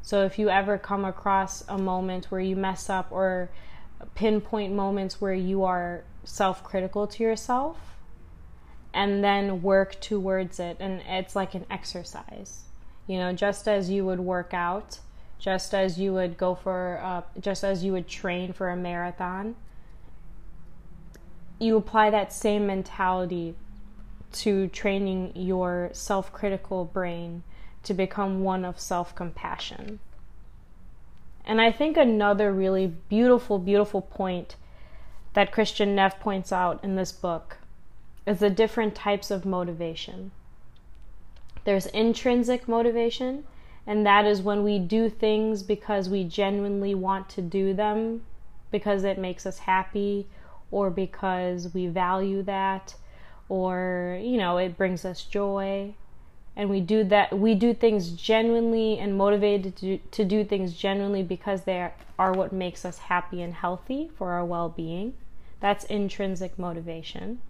So 0.02 0.24
if 0.24 0.36
you 0.36 0.50
ever 0.50 0.78
come 0.78 1.04
across 1.04 1.62
a 1.68 1.78
moment 1.78 2.26
where 2.32 2.40
you 2.40 2.56
mess 2.56 2.90
up 2.90 3.12
or 3.12 3.50
pinpoint 4.16 4.74
moments 4.74 5.20
where 5.20 5.32
you 5.32 5.62
are 5.62 6.02
self 6.24 6.64
critical 6.64 7.06
to 7.06 7.22
yourself, 7.22 7.78
and 8.92 9.22
then 9.22 9.62
work 9.62 10.00
towards 10.00 10.58
it, 10.58 10.78
and 10.80 11.02
it's 11.06 11.36
like 11.36 11.54
an 11.54 11.66
exercise. 11.70 12.62
You 13.06 13.18
know, 13.18 13.32
just 13.32 13.68
as 13.68 13.90
you 13.90 14.04
would 14.06 14.18
work 14.18 14.52
out, 14.52 14.98
just 15.42 15.74
as 15.74 15.98
you 15.98 16.12
would 16.12 16.38
go 16.38 16.54
for, 16.54 17.00
uh, 17.02 17.22
just 17.40 17.64
as 17.64 17.82
you 17.82 17.90
would 17.90 18.06
train 18.06 18.52
for 18.52 18.70
a 18.70 18.76
marathon, 18.76 19.56
you 21.58 21.76
apply 21.76 22.10
that 22.10 22.32
same 22.32 22.64
mentality 22.64 23.56
to 24.30 24.68
training 24.68 25.32
your 25.34 25.90
self 25.92 26.32
critical 26.32 26.84
brain 26.84 27.42
to 27.82 27.92
become 27.92 28.44
one 28.44 28.64
of 28.64 28.78
self 28.78 29.16
compassion. 29.16 29.98
And 31.44 31.60
I 31.60 31.72
think 31.72 31.96
another 31.96 32.52
really 32.52 32.86
beautiful, 32.86 33.58
beautiful 33.58 34.00
point 34.00 34.54
that 35.34 35.50
Kristin 35.50 35.96
Neff 35.96 36.20
points 36.20 36.52
out 36.52 36.82
in 36.84 36.94
this 36.94 37.10
book 37.10 37.56
is 38.26 38.38
the 38.38 38.48
different 38.48 38.94
types 38.94 39.28
of 39.28 39.44
motivation. 39.44 40.30
There's 41.64 41.86
intrinsic 41.86 42.68
motivation, 42.68 43.42
and 43.86 44.06
that 44.06 44.26
is 44.26 44.42
when 44.42 44.62
we 44.62 44.78
do 44.78 45.08
things 45.08 45.62
because 45.62 46.08
we 46.08 46.24
genuinely 46.24 46.94
want 46.94 47.28
to 47.30 47.42
do 47.42 47.74
them, 47.74 48.22
because 48.70 49.04
it 49.04 49.18
makes 49.18 49.44
us 49.46 49.60
happy, 49.60 50.26
or 50.70 50.90
because 50.90 51.72
we 51.74 51.86
value 51.86 52.42
that 52.42 52.94
or 53.48 54.18
you 54.22 54.38
know 54.38 54.56
it 54.56 54.76
brings 54.76 55.04
us 55.04 55.22
joy. 55.22 55.94
And 56.56 56.68
we 56.68 56.80
do 56.80 57.04
that 57.04 57.38
we 57.38 57.54
do 57.54 57.72
things 57.72 58.10
genuinely 58.10 58.98
and 58.98 59.16
motivated 59.16 59.76
to, 59.76 59.98
to 59.98 60.24
do 60.24 60.44
things 60.44 60.74
genuinely 60.74 61.22
because 61.22 61.62
they 61.62 61.80
are, 61.80 61.92
are 62.18 62.32
what 62.32 62.52
makes 62.52 62.84
us 62.84 62.98
happy 62.98 63.42
and 63.42 63.54
healthy 63.54 64.10
for 64.16 64.32
our 64.32 64.44
well-being. 64.44 65.14
That's 65.60 65.84
intrinsic 65.84 66.58
motivation. 66.58 67.40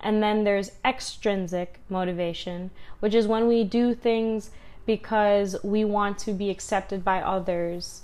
And 0.00 0.22
then 0.22 0.44
there's 0.44 0.72
extrinsic 0.84 1.80
motivation 1.88 2.70
which 3.00 3.14
is 3.14 3.26
when 3.26 3.46
we 3.46 3.64
do 3.64 3.94
things 3.94 4.50
because 4.86 5.56
we 5.62 5.84
want 5.84 6.18
to 6.18 6.32
be 6.32 6.48
accepted 6.48 7.04
by 7.04 7.20
others 7.20 8.02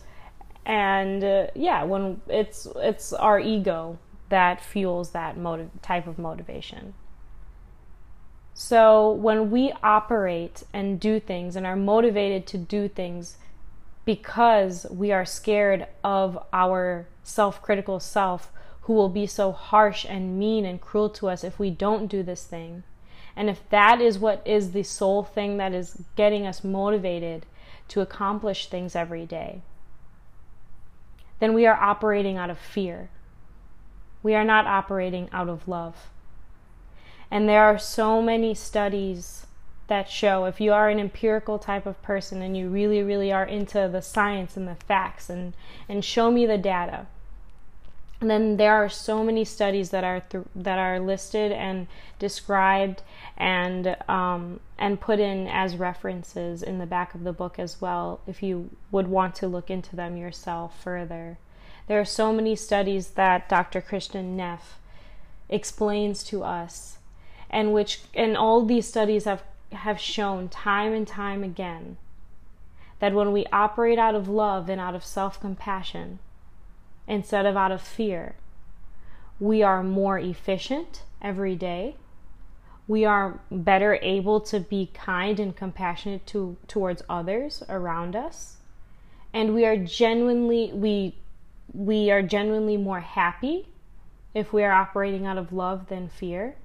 and 0.67 1.25
uh, 1.25 1.47
yeah 1.55 1.83
when 1.83 2.21
it's 2.29 2.67
it's 2.77 3.13
our 3.13 3.39
ego 3.39 3.99
that 4.29 4.63
fuels 4.63 5.11
that 5.11 5.37
type 5.83 6.07
of 6.07 6.19
motivation 6.19 6.95
so 8.55 9.11
when 9.11 9.51
we 9.51 9.73
operate 9.83 10.63
and 10.73 11.01
do 11.01 11.19
things 11.19 11.57
and 11.57 11.67
are 11.67 11.77
motivated 11.77 12.47
to 12.47 12.59
do 12.59 12.89
things 12.89 13.37
because 14.05 14.87
we 14.91 15.13
are 15.13 15.25
scared 15.25 15.87
of 16.03 16.39
our 16.53 17.07
self 17.23 17.63
critical 17.63 18.01
self 18.01 18.51
who 18.83 18.93
will 18.93 19.09
be 19.09 19.27
so 19.27 19.53
harsh 19.53 20.05
and 20.09 20.39
mean 20.39 20.65
and 20.65 20.81
cruel 20.81 21.09
to 21.09 21.29
us 21.29 21.45
if 21.45 21.59
we 21.59 21.71
don't 21.71 22.09
do 22.09 22.23
this 22.23 22.45
thing. 22.45 22.83
And 23.37 23.49
if 23.49 23.69
that 23.71 24.01
is 24.01 24.19
what 24.19 24.43
is 24.45 24.73
the 24.73 24.83
sole 24.83 25.23
thing 25.23 25.57
that 25.57 25.73
is 25.73 26.03
getting 26.17 26.47
us 26.47 26.63
motivated 26.63 27.47
to 27.89 28.01
accomplish 28.01 28.67
things 28.69 28.95
every 28.95 29.27
day, 29.27 29.63
then 31.41 31.55
we 31.55 31.67
are 31.67 31.81
operating 31.81 32.37
out 32.37 32.51
of 32.51 32.59
fear. 32.59 33.11
We 34.23 34.35
are 34.35 34.45
not 34.45 34.67
operating 34.67 35.29
out 35.33 35.49
of 35.49 35.67
love. 35.67 36.11
And 37.31 37.49
there 37.49 37.65
are 37.65 37.79
so 37.79 38.21
many 38.21 38.55
studies 38.55 39.47
that 39.89 40.09
show 40.09 40.45
if 40.45 40.61
you 40.61 40.73
are 40.73 40.89
an 40.89 41.01
empirical 41.01 41.59
type 41.59 41.87
of 41.87 42.01
person 42.03 42.41
and 42.43 42.57
you 42.57 42.69
really, 42.69 43.03
really 43.03 43.33
are 43.33 43.45
into 43.45 43.89
the 43.91 44.01
science 44.01 44.57
and 44.57 44.69
the 44.69 44.75
facts 44.75 45.29
and, 45.29 45.55
and 45.89 46.05
show 46.05 46.31
me 46.31 46.47
the 46.47 46.59
data. 46.59 47.07
And 48.23 48.31
then 48.31 48.57
there 48.57 48.73
are 48.73 48.89
so 48.89 49.25
many 49.25 49.45
studies 49.45 49.91
that 49.91 50.05
are 50.05 50.21
th- 50.21 50.45
that 50.55 50.79
are 50.79 51.01
listed 51.01 51.51
and 51.51 51.89
described 52.21 53.03
and 53.37 53.97
um, 54.09 54.61
and 54.79 55.01
put 55.01 55.19
in 55.19 55.49
as 55.49 55.75
references 55.75 56.63
in 56.63 56.79
the 56.79 56.87
back 56.87 57.17
of 57.17 57.25
the 57.25 57.33
book 57.33 57.59
as 57.59 57.81
well. 57.81 58.21
If 58.29 58.41
you 58.41 58.71
would 58.93 59.09
want 59.09 59.35
to 59.37 59.49
look 59.49 59.71
into 59.71 59.97
them 59.97 60.17
yourself 60.17 60.81
further, 60.81 61.39
there 61.89 61.99
are 61.99 62.05
so 62.05 62.33
many 62.33 62.55
studies 62.55 63.09
that 63.09 63.49
Dr. 63.49 63.83
Kristin 63.83 64.37
Neff 64.37 64.79
explains 65.49 66.23
to 66.23 66.45
us 66.45 66.99
and 67.51 67.75
which 67.75 68.03
and 68.15 68.37
all 68.37 68.65
these 68.65 68.87
studies 68.87 69.25
have 69.25 69.43
have 69.73 69.99
shown 69.99 70.49
time 70.49 70.93
and 70.93 71.09
time 71.09 71.43
again 71.43 71.97
that 73.01 73.15
when 73.15 73.33
we 73.33 73.47
operate 73.53 73.99
out 73.99 74.15
of 74.15 74.29
love 74.29 74.69
and 74.69 74.81
out 74.81 74.95
of 74.95 75.05
self-compassion 75.05 76.21
instead 77.07 77.47
of 77.47 77.57
out 77.57 77.73
of 77.73 77.81
fear. 77.81 78.37
We 79.41 79.63
are 79.63 79.83
more 79.83 80.19
efficient 80.19 81.03
every 81.21 81.57
day. 81.57 81.97
We 82.87 83.05
are 83.05 83.41
better 83.51 83.99
able 84.03 84.41
to 84.43 84.61
be 84.61 84.91
kind 84.93 85.41
and 85.41 85.55
compassionate 85.55 86.27
to 86.29 86.57
towards 86.69 87.03
others 87.09 87.63
around 87.69 88.15
us. 88.17 88.59
And 89.33 89.55
we 89.55 89.65
are 89.65 89.77
genuinely 89.77 90.73
we 90.73 91.17
we 91.73 92.11
are 92.11 92.23
genuinely 92.23 92.77
more 92.77 93.01
happy 93.01 93.69
if 94.35 94.53
we 94.53 94.63
are 94.63 94.73
operating 94.73 95.27
out 95.27 95.39
of 95.39 95.53
love 95.53 95.89
than 95.89 96.09
fear. 96.09 96.57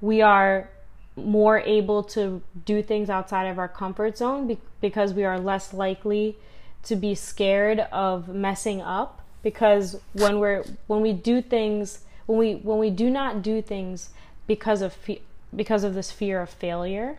We 0.00 0.20
are 0.20 0.70
more 1.14 1.60
able 1.60 2.02
to 2.02 2.42
do 2.64 2.82
things 2.82 3.10
outside 3.10 3.44
of 3.44 3.58
our 3.58 3.68
comfort 3.68 4.16
zone 4.16 4.48
be- 4.48 4.60
because 4.80 5.12
we 5.12 5.24
are 5.24 5.38
less 5.38 5.74
likely 5.74 6.36
to 6.84 6.96
be 6.96 7.14
scared 7.14 7.80
of 7.92 8.28
messing 8.28 8.80
up 8.80 9.21
because 9.42 10.00
when 10.12 10.38
we're 10.38 10.64
when 10.86 11.00
we 11.00 11.12
do 11.12 11.42
things 11.42 12.00
when 12.26 12.38
we 12.38 12.54
when 12.54 12.78
we 12.78 12.90
do 12.90 13.10
not 13.10 13.42
do 13.42 13.60
things 13.60 14.10
because 14.46 14.82
of 14.82 14.92
fe- 14.92 15.22
because 15.54 15.84
of 15.84 15.94
this 15.94 16.10
fear 16.10 16.40
of 16.40 16.48
failure 16.48 17.18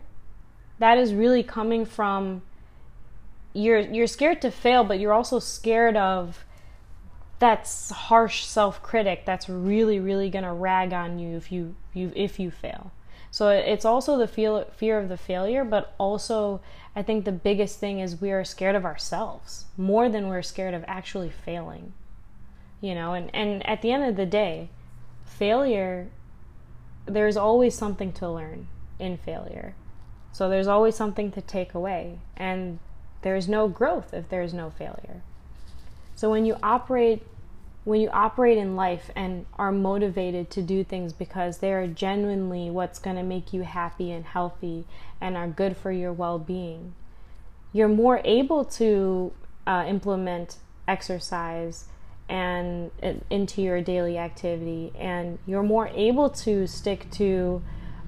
that 0.78 0.98
is 0.98 1.14
really 1.14 1.42
coming 1.42 1.84
from 1.84 2.42
you're 3.54 3.78
you're 3.78 4.08
scared 4.08 4.42
to 4.42 4.50
fail, 4.50 4.84
but 4.84 4.98
you're 4.98 5.12
also 5.12 5.38
scared 5.38 5.96
of 5.96 6.44
that 7.38 7.68
harsh 7.92 8.44
self-critic 8.44 9.24
that's 9.24 9.48
really 9.48 9.98
really 9.98 10.28
going 10.28 10.44
to 10.44 10.52
rag 10.52 10.92
on 10.92 11.18
you 11.18 11.36
if 11.36 11.50
you, 11.50 11.74
you 11.94 12.12
if 12.14 12.38
you 12.38 12.50
fail. 12.50 12.92
So 13.30 13.48
it's 13.48 13.84
also 13.84 14.16
the 14.16 14.28
feel, 14.28 14.64
fear 14.76 14.98
of 14.98 15.08
the 15.08 15.16
failure, 15.16 15.64
but 15.64 15.94
also 15.98 16.60
I 16.94 17.02
think 17.02 17.24
the 17.24 17.32
biggest 17.32 17.78
thing 17.78 18.00
is 18.00 18.20
we 18.20 18.30
are 18.30 18.44
scared 18.44 18.76
of 18.76 18.84
ourselves 18.84 19.64
more 19.76 20.08
than 20.08 20.28
we're 20.28 20.42
scared 20.42 20.74
of 20.74 20.84
actually 20.86 21.30
failing. 21.30 21.92
You 22.84 22.94
know, 22.94 23.14
and, 23.14 23.34
and 23.34 23.66
at 23.66 23.80
the 23.80 23.92
end 23.92 24.04
of 24.04 24.16
the 24.16 24.26
day, 24.26 24.68
failure, 25.24 26.08
there's 27.06 27.34
always 27.34 27.74
something 27.74 28.12
to 28.12 28.28
learn 28.28 28.68
in 28.98 29.16
failure. 29.16 29.74
So 30.32 30.50
there's 30.50 30.66
always 30.66 30.94
something 30.94 31.32
to 31.32 31.40
take 31.40 31.72
away. 31.72 32.18
And 32.36 32.80
there's 33.22 33.48
no 33.48 33.68
growth 33.68 34.12
if 34.12 34.28
there's 34.28 34.52
no 34.52 34.68
failure. 34.68 35.22
So 36.14 36.30
when 36.30 36.44
you 36.44 36.58
operate 36.62 37.26
when 37.84 38.02
you 38.02 38.10
operate 38.10 38.58
in 38.58 38.76
life 38.76 39.10
and 39.16 39.46
are 39.58 39.72
motivated 39.72 40.50
to 40.50 40.60
do 40.60 40.84
things 40.84 41.14
because 41.14 41.58
they 41.58 41.72
are 41.72 41.86
genuinely 41.86 42.68
what's 42.68 42.98
going 42.98 43.16
to 43.16 43.22
make 43.22 43.54
you 43.54 43.62
happy 43.62 44.12
and 44.12 44.26
healthy 44.26 44.84
and 45.22 45.38
are 45.38 45.48
good 45.48 45.74
for 45.74 45.90
your 45.90 46.12
well 46.12 46.38
being, 46.38 46.92
you're 47.72 47.88
more 47.88 48.20
able 48.26 48.62
to 48.62 49.32
uh, 49.66 49.86
implement 49.88 50.58
exercise 50.86 51.86
and 52.28 52.90
into 53.28 53.60
your 53.60 53.82
daily 53.82 54.16
activity 54.16 54.92
and 54.98 55.38
you're 55.46 55.62
more 55.62 55.88
able 55.88 56.30
to 56.30 56.66
stick 56.66 57.10
to 57.10 57.62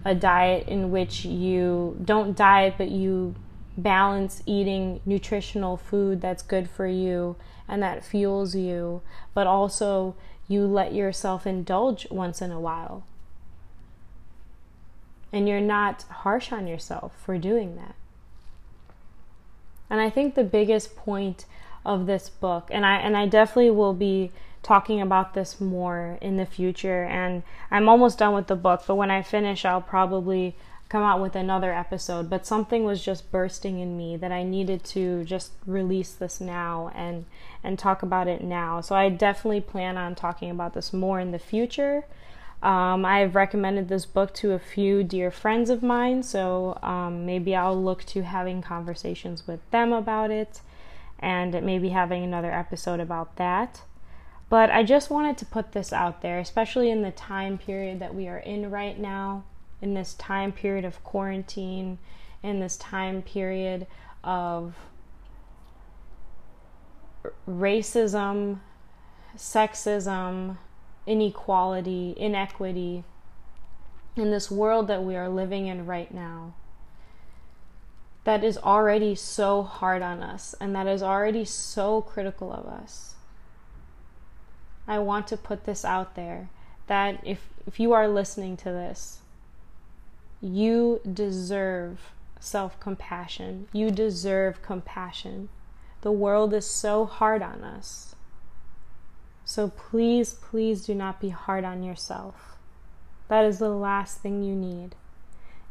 a 0.04 0.14
diet 0.14 0.66
in 0.68 0.90
which 0.90 1.24
you 1.24 1.98
don't 2.02 2.34
diet 2.34 2.74
but 2.78 2.90
you 2.90 3.34
balance 3.76 4.42
eating 4.46 5.00
nutritional 5.04 5.76
food 5.76 6.20
that's 6.20 6.42
good 6.42 6.68
for 6.68 6.86
you 6.86 7.36
and 7.68 7.82
that 7.82 8.04
fuels 8.04 8.54
you, 8.54 9.02
but 9.34 9.46
also 9.46 10.14
you 10.48 10.66
let 10.66 10.94
yourself 10.94 11.46
indulge 11.46 12.06
once 12.10 12.40
in 12.40 12.52
a 12.52 12.60
while. 12.60 13.04
And 15.32 15.48
you're 15.48 15.60
not 15.60 16.02
harsh 16.04 16.52
on 16.52 16.66
yourself 16.66 17.12
for 17.24 17.36
doing 17.36 17.76
that. 17.76 17.94
And 19.90 20.00
I 20.00 20.08
think 20.08 20.34
the 20.34 20.44
biggest 20.44 20.96
point 20.96 21.44
of 21.86 22.06
this 22.06 22.28
book, 22.28 22.68
and 22.70 22.84
I 22.84 22.96
and 22.96 23.16
I 23.16 23.26
definitely 23.26 23.70
will 23.70 23.94
be 23.94 24.32
talking 24.62 25.00
about 25.00 25.32
this 25.32 25.60
more 25.60 26.18
in 26.20 26.36
the 26.36 26.44
future 26.44 27.04
and 27.04 27.44
I'm 27.70 27.88
almost 27.88 28.18
done 28.18 28.34
with 28.34 28.48
the 28.48 28.56
book, 28.56 28.82
but 28.84 28.96
when 28.96 29.12
I 29.12 29.22
finish 29.22 29.64
I'll 29.64 29.80
probably 29.80 30.56
come 30.88 31.04
out 31.04 31.20
with 31.20 31.36
another 31.36 31.72
episode, 31.72 32.28
but 32.28 32.46
something 32.46 32.84
was 32.84 33.04
just 33.04 33.30
bursting 33.30 33.78
in 33.78 33.96
me 33.96 34.16
that 34.16 34.32
I 34.32 34.42
needed 34.42 34.82
to 34.86 35.24
just 35.24 35.52
release 35.66 36.12
this 36.12 36.40
now 36.40 36.90
and 36.94 37.26
and 37.62 37.78
talk 37.78 38.02
about 38.02 38.26
it 38.26 38.42
now. 38.42 38.80
So 38.80 38.96
I 38.96 39.08
definitely 39.08 39.60
plan 39.60 39.96
on 39.96 40.16
talking 40.16 40.50
about 40.50 40.74
this 40.74 40.92
more 40.92 41.20
in 41.20 41.30
the 41.30 41.38
future. 41.38 42.04
Um, 42.60 43.04
I've 43.04 43.36
recommended 43.36 43.88
this 43.88 44.06
book 44.06 44.34
to 44.34 44.52
a 44.52 44.58
few 44.58 45.04
dear 45.04 45.30
friends 45.30 45.70
of 45.70 45.82
mine, 45.82 46.22
so 46.22 46.78
um, 46.82 47.24
maybe 47.24 47.54
I'll 47.54 47.80
look 47.80 48.04
to 48.06 48.22
having 48.22 48.62
conversations 48.62 49.46
with 49.46 49.60
them 49.70 49.92
about 49.92 50.30
it 50.32 50.60
and 51.18 51.60
maybe 51.62 51.90
having 51.90 52.24
another 52.24 52.52
episode 52.52 53.00
about 53.00 53.36
that. 53.36 53.82
But 54.48 54.70
I 54.70 54.82
just 54.82 55.10
wanted 55.10 55.36
to 55.38 55.46
put 55.46 55.72
this 55.72 55.92
out 55.92 56.22
there, 56.22 56.38
especially 56.38 56.90
in 56.90 57.02
the 57.02 57.10
time 57.10 57.58
period 57.58 57.98
that 58.00 58.14
we 58.14 58.28
are 58.28 58.38
in 58.38 58.70
right 58.70 58.98
now 58.98 59.44
in 59.82 59.94
this 59.94 60.14
time 60.14 60.52
period 60.52 60.84
of 60.84 61.02
quarantine, 61.04 61.98
in 62.42 62.60
this 62.60 62.76
time 62.76 63.22
period 63.22 63.86
of 64.24 64.74
racism, 67.48 68.60
sexism, 69.36 70.56
inequality, 71.06 72.14
inequity, 72.16 73.04
in 74.16 74.30
this 74.30 74.50
world 74.50 74.88
that 74.88 75.04
we 75.04 75.14
are 75.14 75.28
living 75.28 75.66
in 75.66 75.84
right 75.84 76.12
now, 76.12 76.54
that 78.26 78.42
is 78.42 78.58
already 78.58 79.14
so 79.14 79.62
hard 79.62 80.02
on 80.02 80.20
us 80.20 80.52
and 80.60 80.74
that 80.74 80.88
is 80.88 81.00
already 81.00 81.44
so 81.44 82.00
critical 82.02 82.52
of 82.52 82.66
us. 82.66 83.14
I 84.88 84.98
want 84.98 85.28
to 85.28 85.36
put 85.36 85.64
this 85.64 85.84
out 85.84 86.16
there 86.16 86.50
that 86.88 87.20
if, 87.24 87.48
if 87.68 87.78
you 87.78 87.92
are 87.92 88.08
listening 88.08 88.56
to 88.58 88.64
this, 88.64 89.20
you 90.40 91.00
deserve 91.10 92.00
self 92.40 92.80
compassion. 92.80 93.68
You 93.72 93.92
deserve 93.92 94.60
compassion. 94.60 95.48
The 96.00 96.10
world 96.10 96.52
is 96.52 96.66
so 96.66 97.04
hard 97.04 97.42
on 97.42 97.62
us. 97.62 98.16
So 99.44 99.68
please, 99.68 100.34
please 100.34 100.84
do 100.84 100.96
not 100.96 101.20
be 101.20 101.28
hard 101.28 101.64
on 101.64 101.84
yourself. 101.84 102.56
That 103.28 103.44
is 103.44 103.60
the 103.60 103.70
last 103.70 104.18
thing 104.18 104.42
you 104.42 104.56
need. 104.56 104.96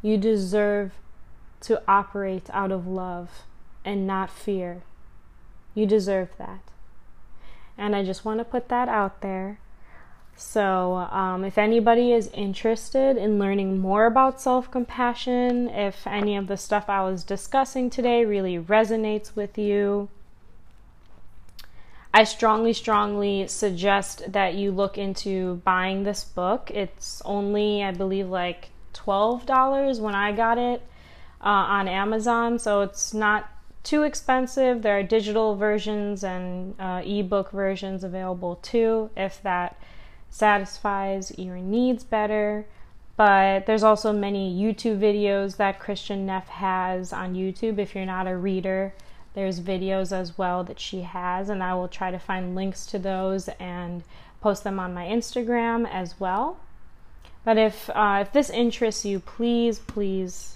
You 0.01 0.17
deserve 0.17 0.93
to 1.65 1.81
operate 1.87 2.49
out 2.51 2.71
of 2.71 2.87
love 2.87 3.43
and 3.83 4.07
not 4.07 4.29
fear. 4.29 4.83
You 5.73 5.85
deserve 5.85 6.29
that. 6.37 6.61
And 7.77 7.95
I 7.95 8.03
just 8.03 8.23
want 8.23 8.39
to 8.39 8.45
put 8.45 8.69
that 8.69 8.87
out 8.87 9.21
there 9.21 9.59
so, 10.37 10.95
um, 10.95 11.45
if 11.45 11.57
anybody 11.57 12.11
is 12.11 12.29
interested 12.33 13.15
in 13.15 13.39
learning 13.39 13.79
more 13.79 14.05
about 14.05 14.41
self 14.41 14.69
compassion, 14.69 15.69
if 15.69 16.05
any 16.05 16.35
of 16.35 16.47
the 16.47 16.57
stuff 16.57 16.89
I 16.89 17.03
was 17.03 17.23
discussing 17.23 17.89
today 17.89 18.25
really 18.25 18.59
resonates 18.59 19.35
with 19.35 19.57
you, 19.57 20.09
I 22.13 22.25
strongly, 22.25 22.73
strongly 22.73 23.47
suggest 23.47 24.33
that 24.33 24.55
you 24.55 24.71
look 24.71 24.97
into 24.97 25.61
buying 25.63 26.03
this 26.03 26.25
book. 26.25 26.69
It's 26.69 27.21
only, 27.23 27.81
I 27.81 27.91
believe, 27.91 28.27
like 28.27 28.71
$12 28.93 30.01
when 30.01 30.15
I 30.15 30.33
got 30.33 30.57
it 30.57 30.81
uh, 31.45 31.49
on 31.49 31.87
Amazon, 31.87 32.59
so 32.59 32.81
it's 32.81 33.13
not 33.13 33.49
too 33.83 34.01
expensive. 34.01 34.81
There 34.81 34.97
are 34.97 35.03
digital 35.03 35.55
versions 35.55 36.23
and 36.23 36.73
uh, 36.79 37.03
ebook 37.05 37.51
versions 37.51 38.03
available 38.03 38.55
too, 38.57 39.11
if 39.15 39.41
that 39.43 39.79
satisfies 40.29 41.37
your 41.37 41.57
needs 41.57 42.03
better. 42.03 42.65
But 43.15 43.65
there's 43.65 43.83
also 43.83 44.11
many 44.11 44.53
YouTube 44.53 44.99
videos 44.99 45.55
that 45.57 45.79
Kristin 45.79 46.25
Neff 46.25 46.49
has 46.49 47.13
on 47.13 47.35
YouTube. 47.35 47.77
If 47.77 47.95
you're 47.95 48.05
not 48.05 48.27
a 48.27 48.35
reader, 48.35 48.93
there's 49.35 49.61
videos 49.61 50.11
as 50.11 50.37
well 50.37 50.63
that 50.65 50.79
she 50.79 51.01
has, 51.01 51.47
and 51.49 51.63
I 51.63 51.75
will 51.75 51.87
try 51.87 52.11
to 52.11 52.19
find 52.19 52.55
links 52.55 52.85
to 52.87 52.99
those 52.99 53.47
and 53.59 54.03
post 54.41 54.63
them 54.63 54.79
on 54.79 54.93
my 54.93 55.05
Instagram 55.05 55.87
as 55.89 56.19
well. 56.19 56.57
But 57.45 57.57
if 57.57 57.89
uh, 57.91 58.19
if 58.21 58.33
this 58.33 58.49
interests 58.49 59.05
you, 59.05 59.19
please, 59.19 59.79
please, 59.79 60.54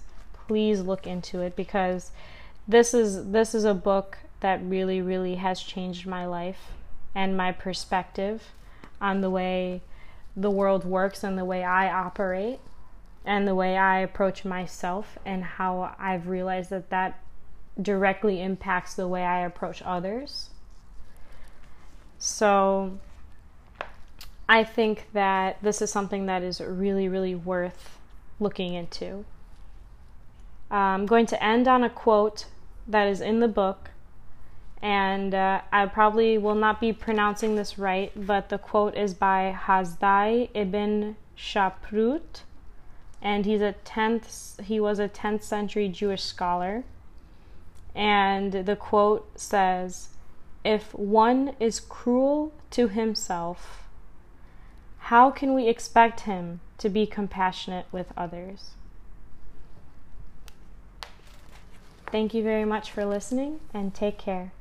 please 0.50 0.82
look 0.82 1.06
into 1.06 1.42
it 1.42 1.56
because 1.56 2.10
this 2.68 2.92
is 2.92 3.30
this 3.30 3.54
is 3.54 3.66
a 3.66 3.74
book 3.76 4.18
that 4.40 4.60
really, 4.64 5.00
really 5.00 5.36
has 5.36 5.62
changed 5.62 6.08
my 6.08 6.26
life 6.26 6.72
and 7.14 7.38
my 7.38 7.52
perspective 7.52 8.42
on 9.00 9.22
the 9.22 9.30
way 9.30 9.82
the 10.36 10.50
world 10.50 10.86
works 10.86 11.24
and 11.24 11.38
the 11.38 11.46
way 11.46 11.64
I 11.64 11.92
operate 11.92 12.60
and 13.24 13.48
the 13.48 13.54
way 13.54 13.78
I 13.78 14.00
approach 14.00 14.44
myself 14.44 15.20
and 15.24 15.44
how 15.44 15.96
I've 16.00 16.28
realized 16.28 16.72
that 16.72 16.90
that 16.90 17.20
directly 17.80 18.42
impacts 18.42 18.96
the 18.96 19.08
way 19.08 19.24
I 19.24 19.42
approach 19.42 19.84
others. 19.84 20.50
So 22.18 22.98
I 24.48 24.64
think 24.64 25.10
that 25.14 25.62
this 25.62 25.80
is 25.80 25.92
something 25.92 26.26
that 26.26 26.42
is 26.42 26.60
really, 26.60 27.08
really 27.08 27.36
worth 27.36 28.00
looking 28.40 28.74
into. 28.74 29.26
I'm 30.72 31.06
going 31.06 31.26
to 31.28 31.44
end 31.44 31.68
on 31.68 31.84
a 31.84 31.90
quote 31.90 32.46
that 32.88 33.08
is 33.08 33.22
in 33.22 33.40
the 33.40 33.48
book 33.48 33.90
and 34.82 35.34
uh, 35.36 35.62
I 35.72 35.86
probably 35.88 36.38
will 36.38 36.56
not 36.56 36.80
be 36.80 36.94
pronouncing 36.94 37.56
this 37.56 37.78
right, 37.78 38.12
but 38.16 38.50
the 38.50 38.58
quote 38.58 38.96
is 38.96 39.14
by 39.14 39.56
Hasdai 39.66 40.50
ibn 40.54 41.18
Shaprut, 41.38 42.44
and 43.22 43.46
he's 43.46 43.62
a 43.62 43.76
10th 43.84 44.62
he 44.64 44.80
was 44.80 45.00
a 45.00 45.10
10th 45.10 45.44
century 45.44 45.90
Jewish 45.90 46.24
scholar. 46.24 46.84
And 47.94 48.54
the 48.54 48.78
quote 48.78 49.38
says, 49.38 50.10
"If 50.64 50.94
one 50.94 51.56
is 51.60 51.82
cruel 51.82 52.54
to 52.72 52.88
himself, 52.88 53.90
how 55.00 55.32
can 55.32 55.54
we 55.54 55.68
expect 55.68 56.22
him 56.22 56.62
to 56.78 56.88
be 56.88 57.06
compassionate 57.06 57.88
with 57.92 58.14
others?" 58.16 58.72
Thank 62.12 62.34
you 62.34 62.44
very 62.44 62.66
much 62.66 62.92
for 62.92 63.06
listening 63.06 63.60
and 63.74 63.94
take 63.94 64.18
care. 64.18 64.52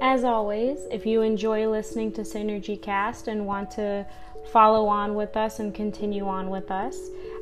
As 0.00 0.24
always, 0.24 0.86
if 0.90 1.06
you 1.06 1.22
enjoy 1.22 1.68
listening 1.68 2.12
to 2.12 2.22
Synergy 2.22 2.80
Cast 2.80 3.28
and 3.28 3.46
want 3.46 3.70
to 3.72 4.06
follow 4.50 4.86
on 4.86 5.14
with 5.14 5.36
us 5.36 5.58
and 5.58 5.74
continue 5.74 6.26
on 6.26 6.50
with 6.50 6.70
us. 6.70 6.96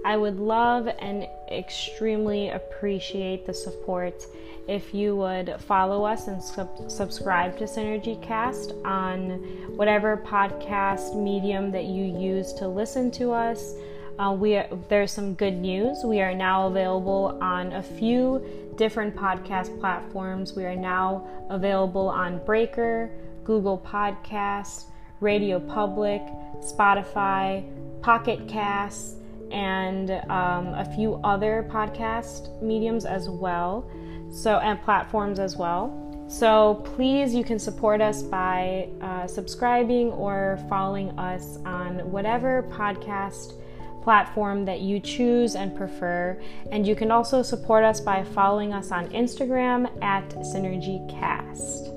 I 0.04 0.16
would 0.16 0.38
love 0.38 0.88
and 0.98 1.26
extremely 1.50 2.50
appreciate 2.50 3.46
the 3.46 3.54
support 3.54 4.26
if 4.70 4.94
you 4.94 5.16
would 5.16 5.56
follow 5.58 6.04
us 6.04 6.28
and 6.28 6.40
sub- 6.40 6.88
subscribe 6.88 7.58
to 7.58 7.64
Synergy 7.64 8.22
Cast 8.22 8.72
on 8.84 9.30
whatever 9.74 10.16
podcast 10.16 11.20
medium 11.20 11.72
that 11.72 11.86
you 11.86 12.04
use 12.04 12.52
to 12.52 12.68
listen 12.68 13.10
to 13.12 13.32
us. 13.32 13.74
Uh, 14.20 14.32
we 14.32 14.54
are, 14.54 14.68
there's 14.88 15.10
some 15.10 15.34
good 15.34 15.56
news. 15.56 16.04
We 16.04 16.20
are 16.20 16.32
now 16.32 16.68
available 16.68 17.36
on 17.42 17.72
a 17.72 17.82
few 17.82 18.46
different 18.76 19.16
podcast 19.16 19.76
platforms. 19.80 20.54
We 20.54 20.64
are 20.64 20.76
now 20.76 21.26
available 21.50 22.08
on 22.08 22.38
Breaker, 22.44 23.10
Google 23.42 23.78
Podcasts, 23.78 24.84
Radio 25.20 25.58
Public, 25.58 26.22
Spotify, 26.60 27.64
Pocket 28.02 28.46
Casts, 28.46 29.16
and 29.50 30.12
um, 30.30 30.74
a 30.74 30.88
few 30.94 31.14
other 31.24 31.68
podcast 31.68 32.62
mediums 32.62 33.04
as 33.04 33.28
well. 33.28 33.90
So, 34.30 34.58
and 34.58 34.80
platforms 34.82 35.38
as 35.38 35.56
well. 35.56 36.06
So, 36.28 36.82
please, 36.94 37.34
you 37.34 37.42
can 37.42 37.58
support 37.58 38.00
us 38.00 38.22
by 38.22 38.88
uh, 39.00 39.26
subscribing 39.26 40.12
or 40.12 40.64
following 40.68 41.10
us 41.18 41.58
on 41.66 42.10
whatever 42.10 42.62
podcast 42.70 43.54
platform 44.02 44.64
that 44.64 44.80
you 44.80 45.00
choose 45.00 45.54
and 45.56 45.76
prefer. 45.76 46.40
And 46.70 46.86
you 46.86 46.94
can 46.94 47.10
also 47.10 47.42
support 47.42 47.84
us 47.84 48.00
by 48.00 48.24
following 48.24 48.72
us 48.72 48.92
on 48.92 49.08
Instagram 49.08 49.90
at 50.02 50.28
SynergyCast. 50.30 51.96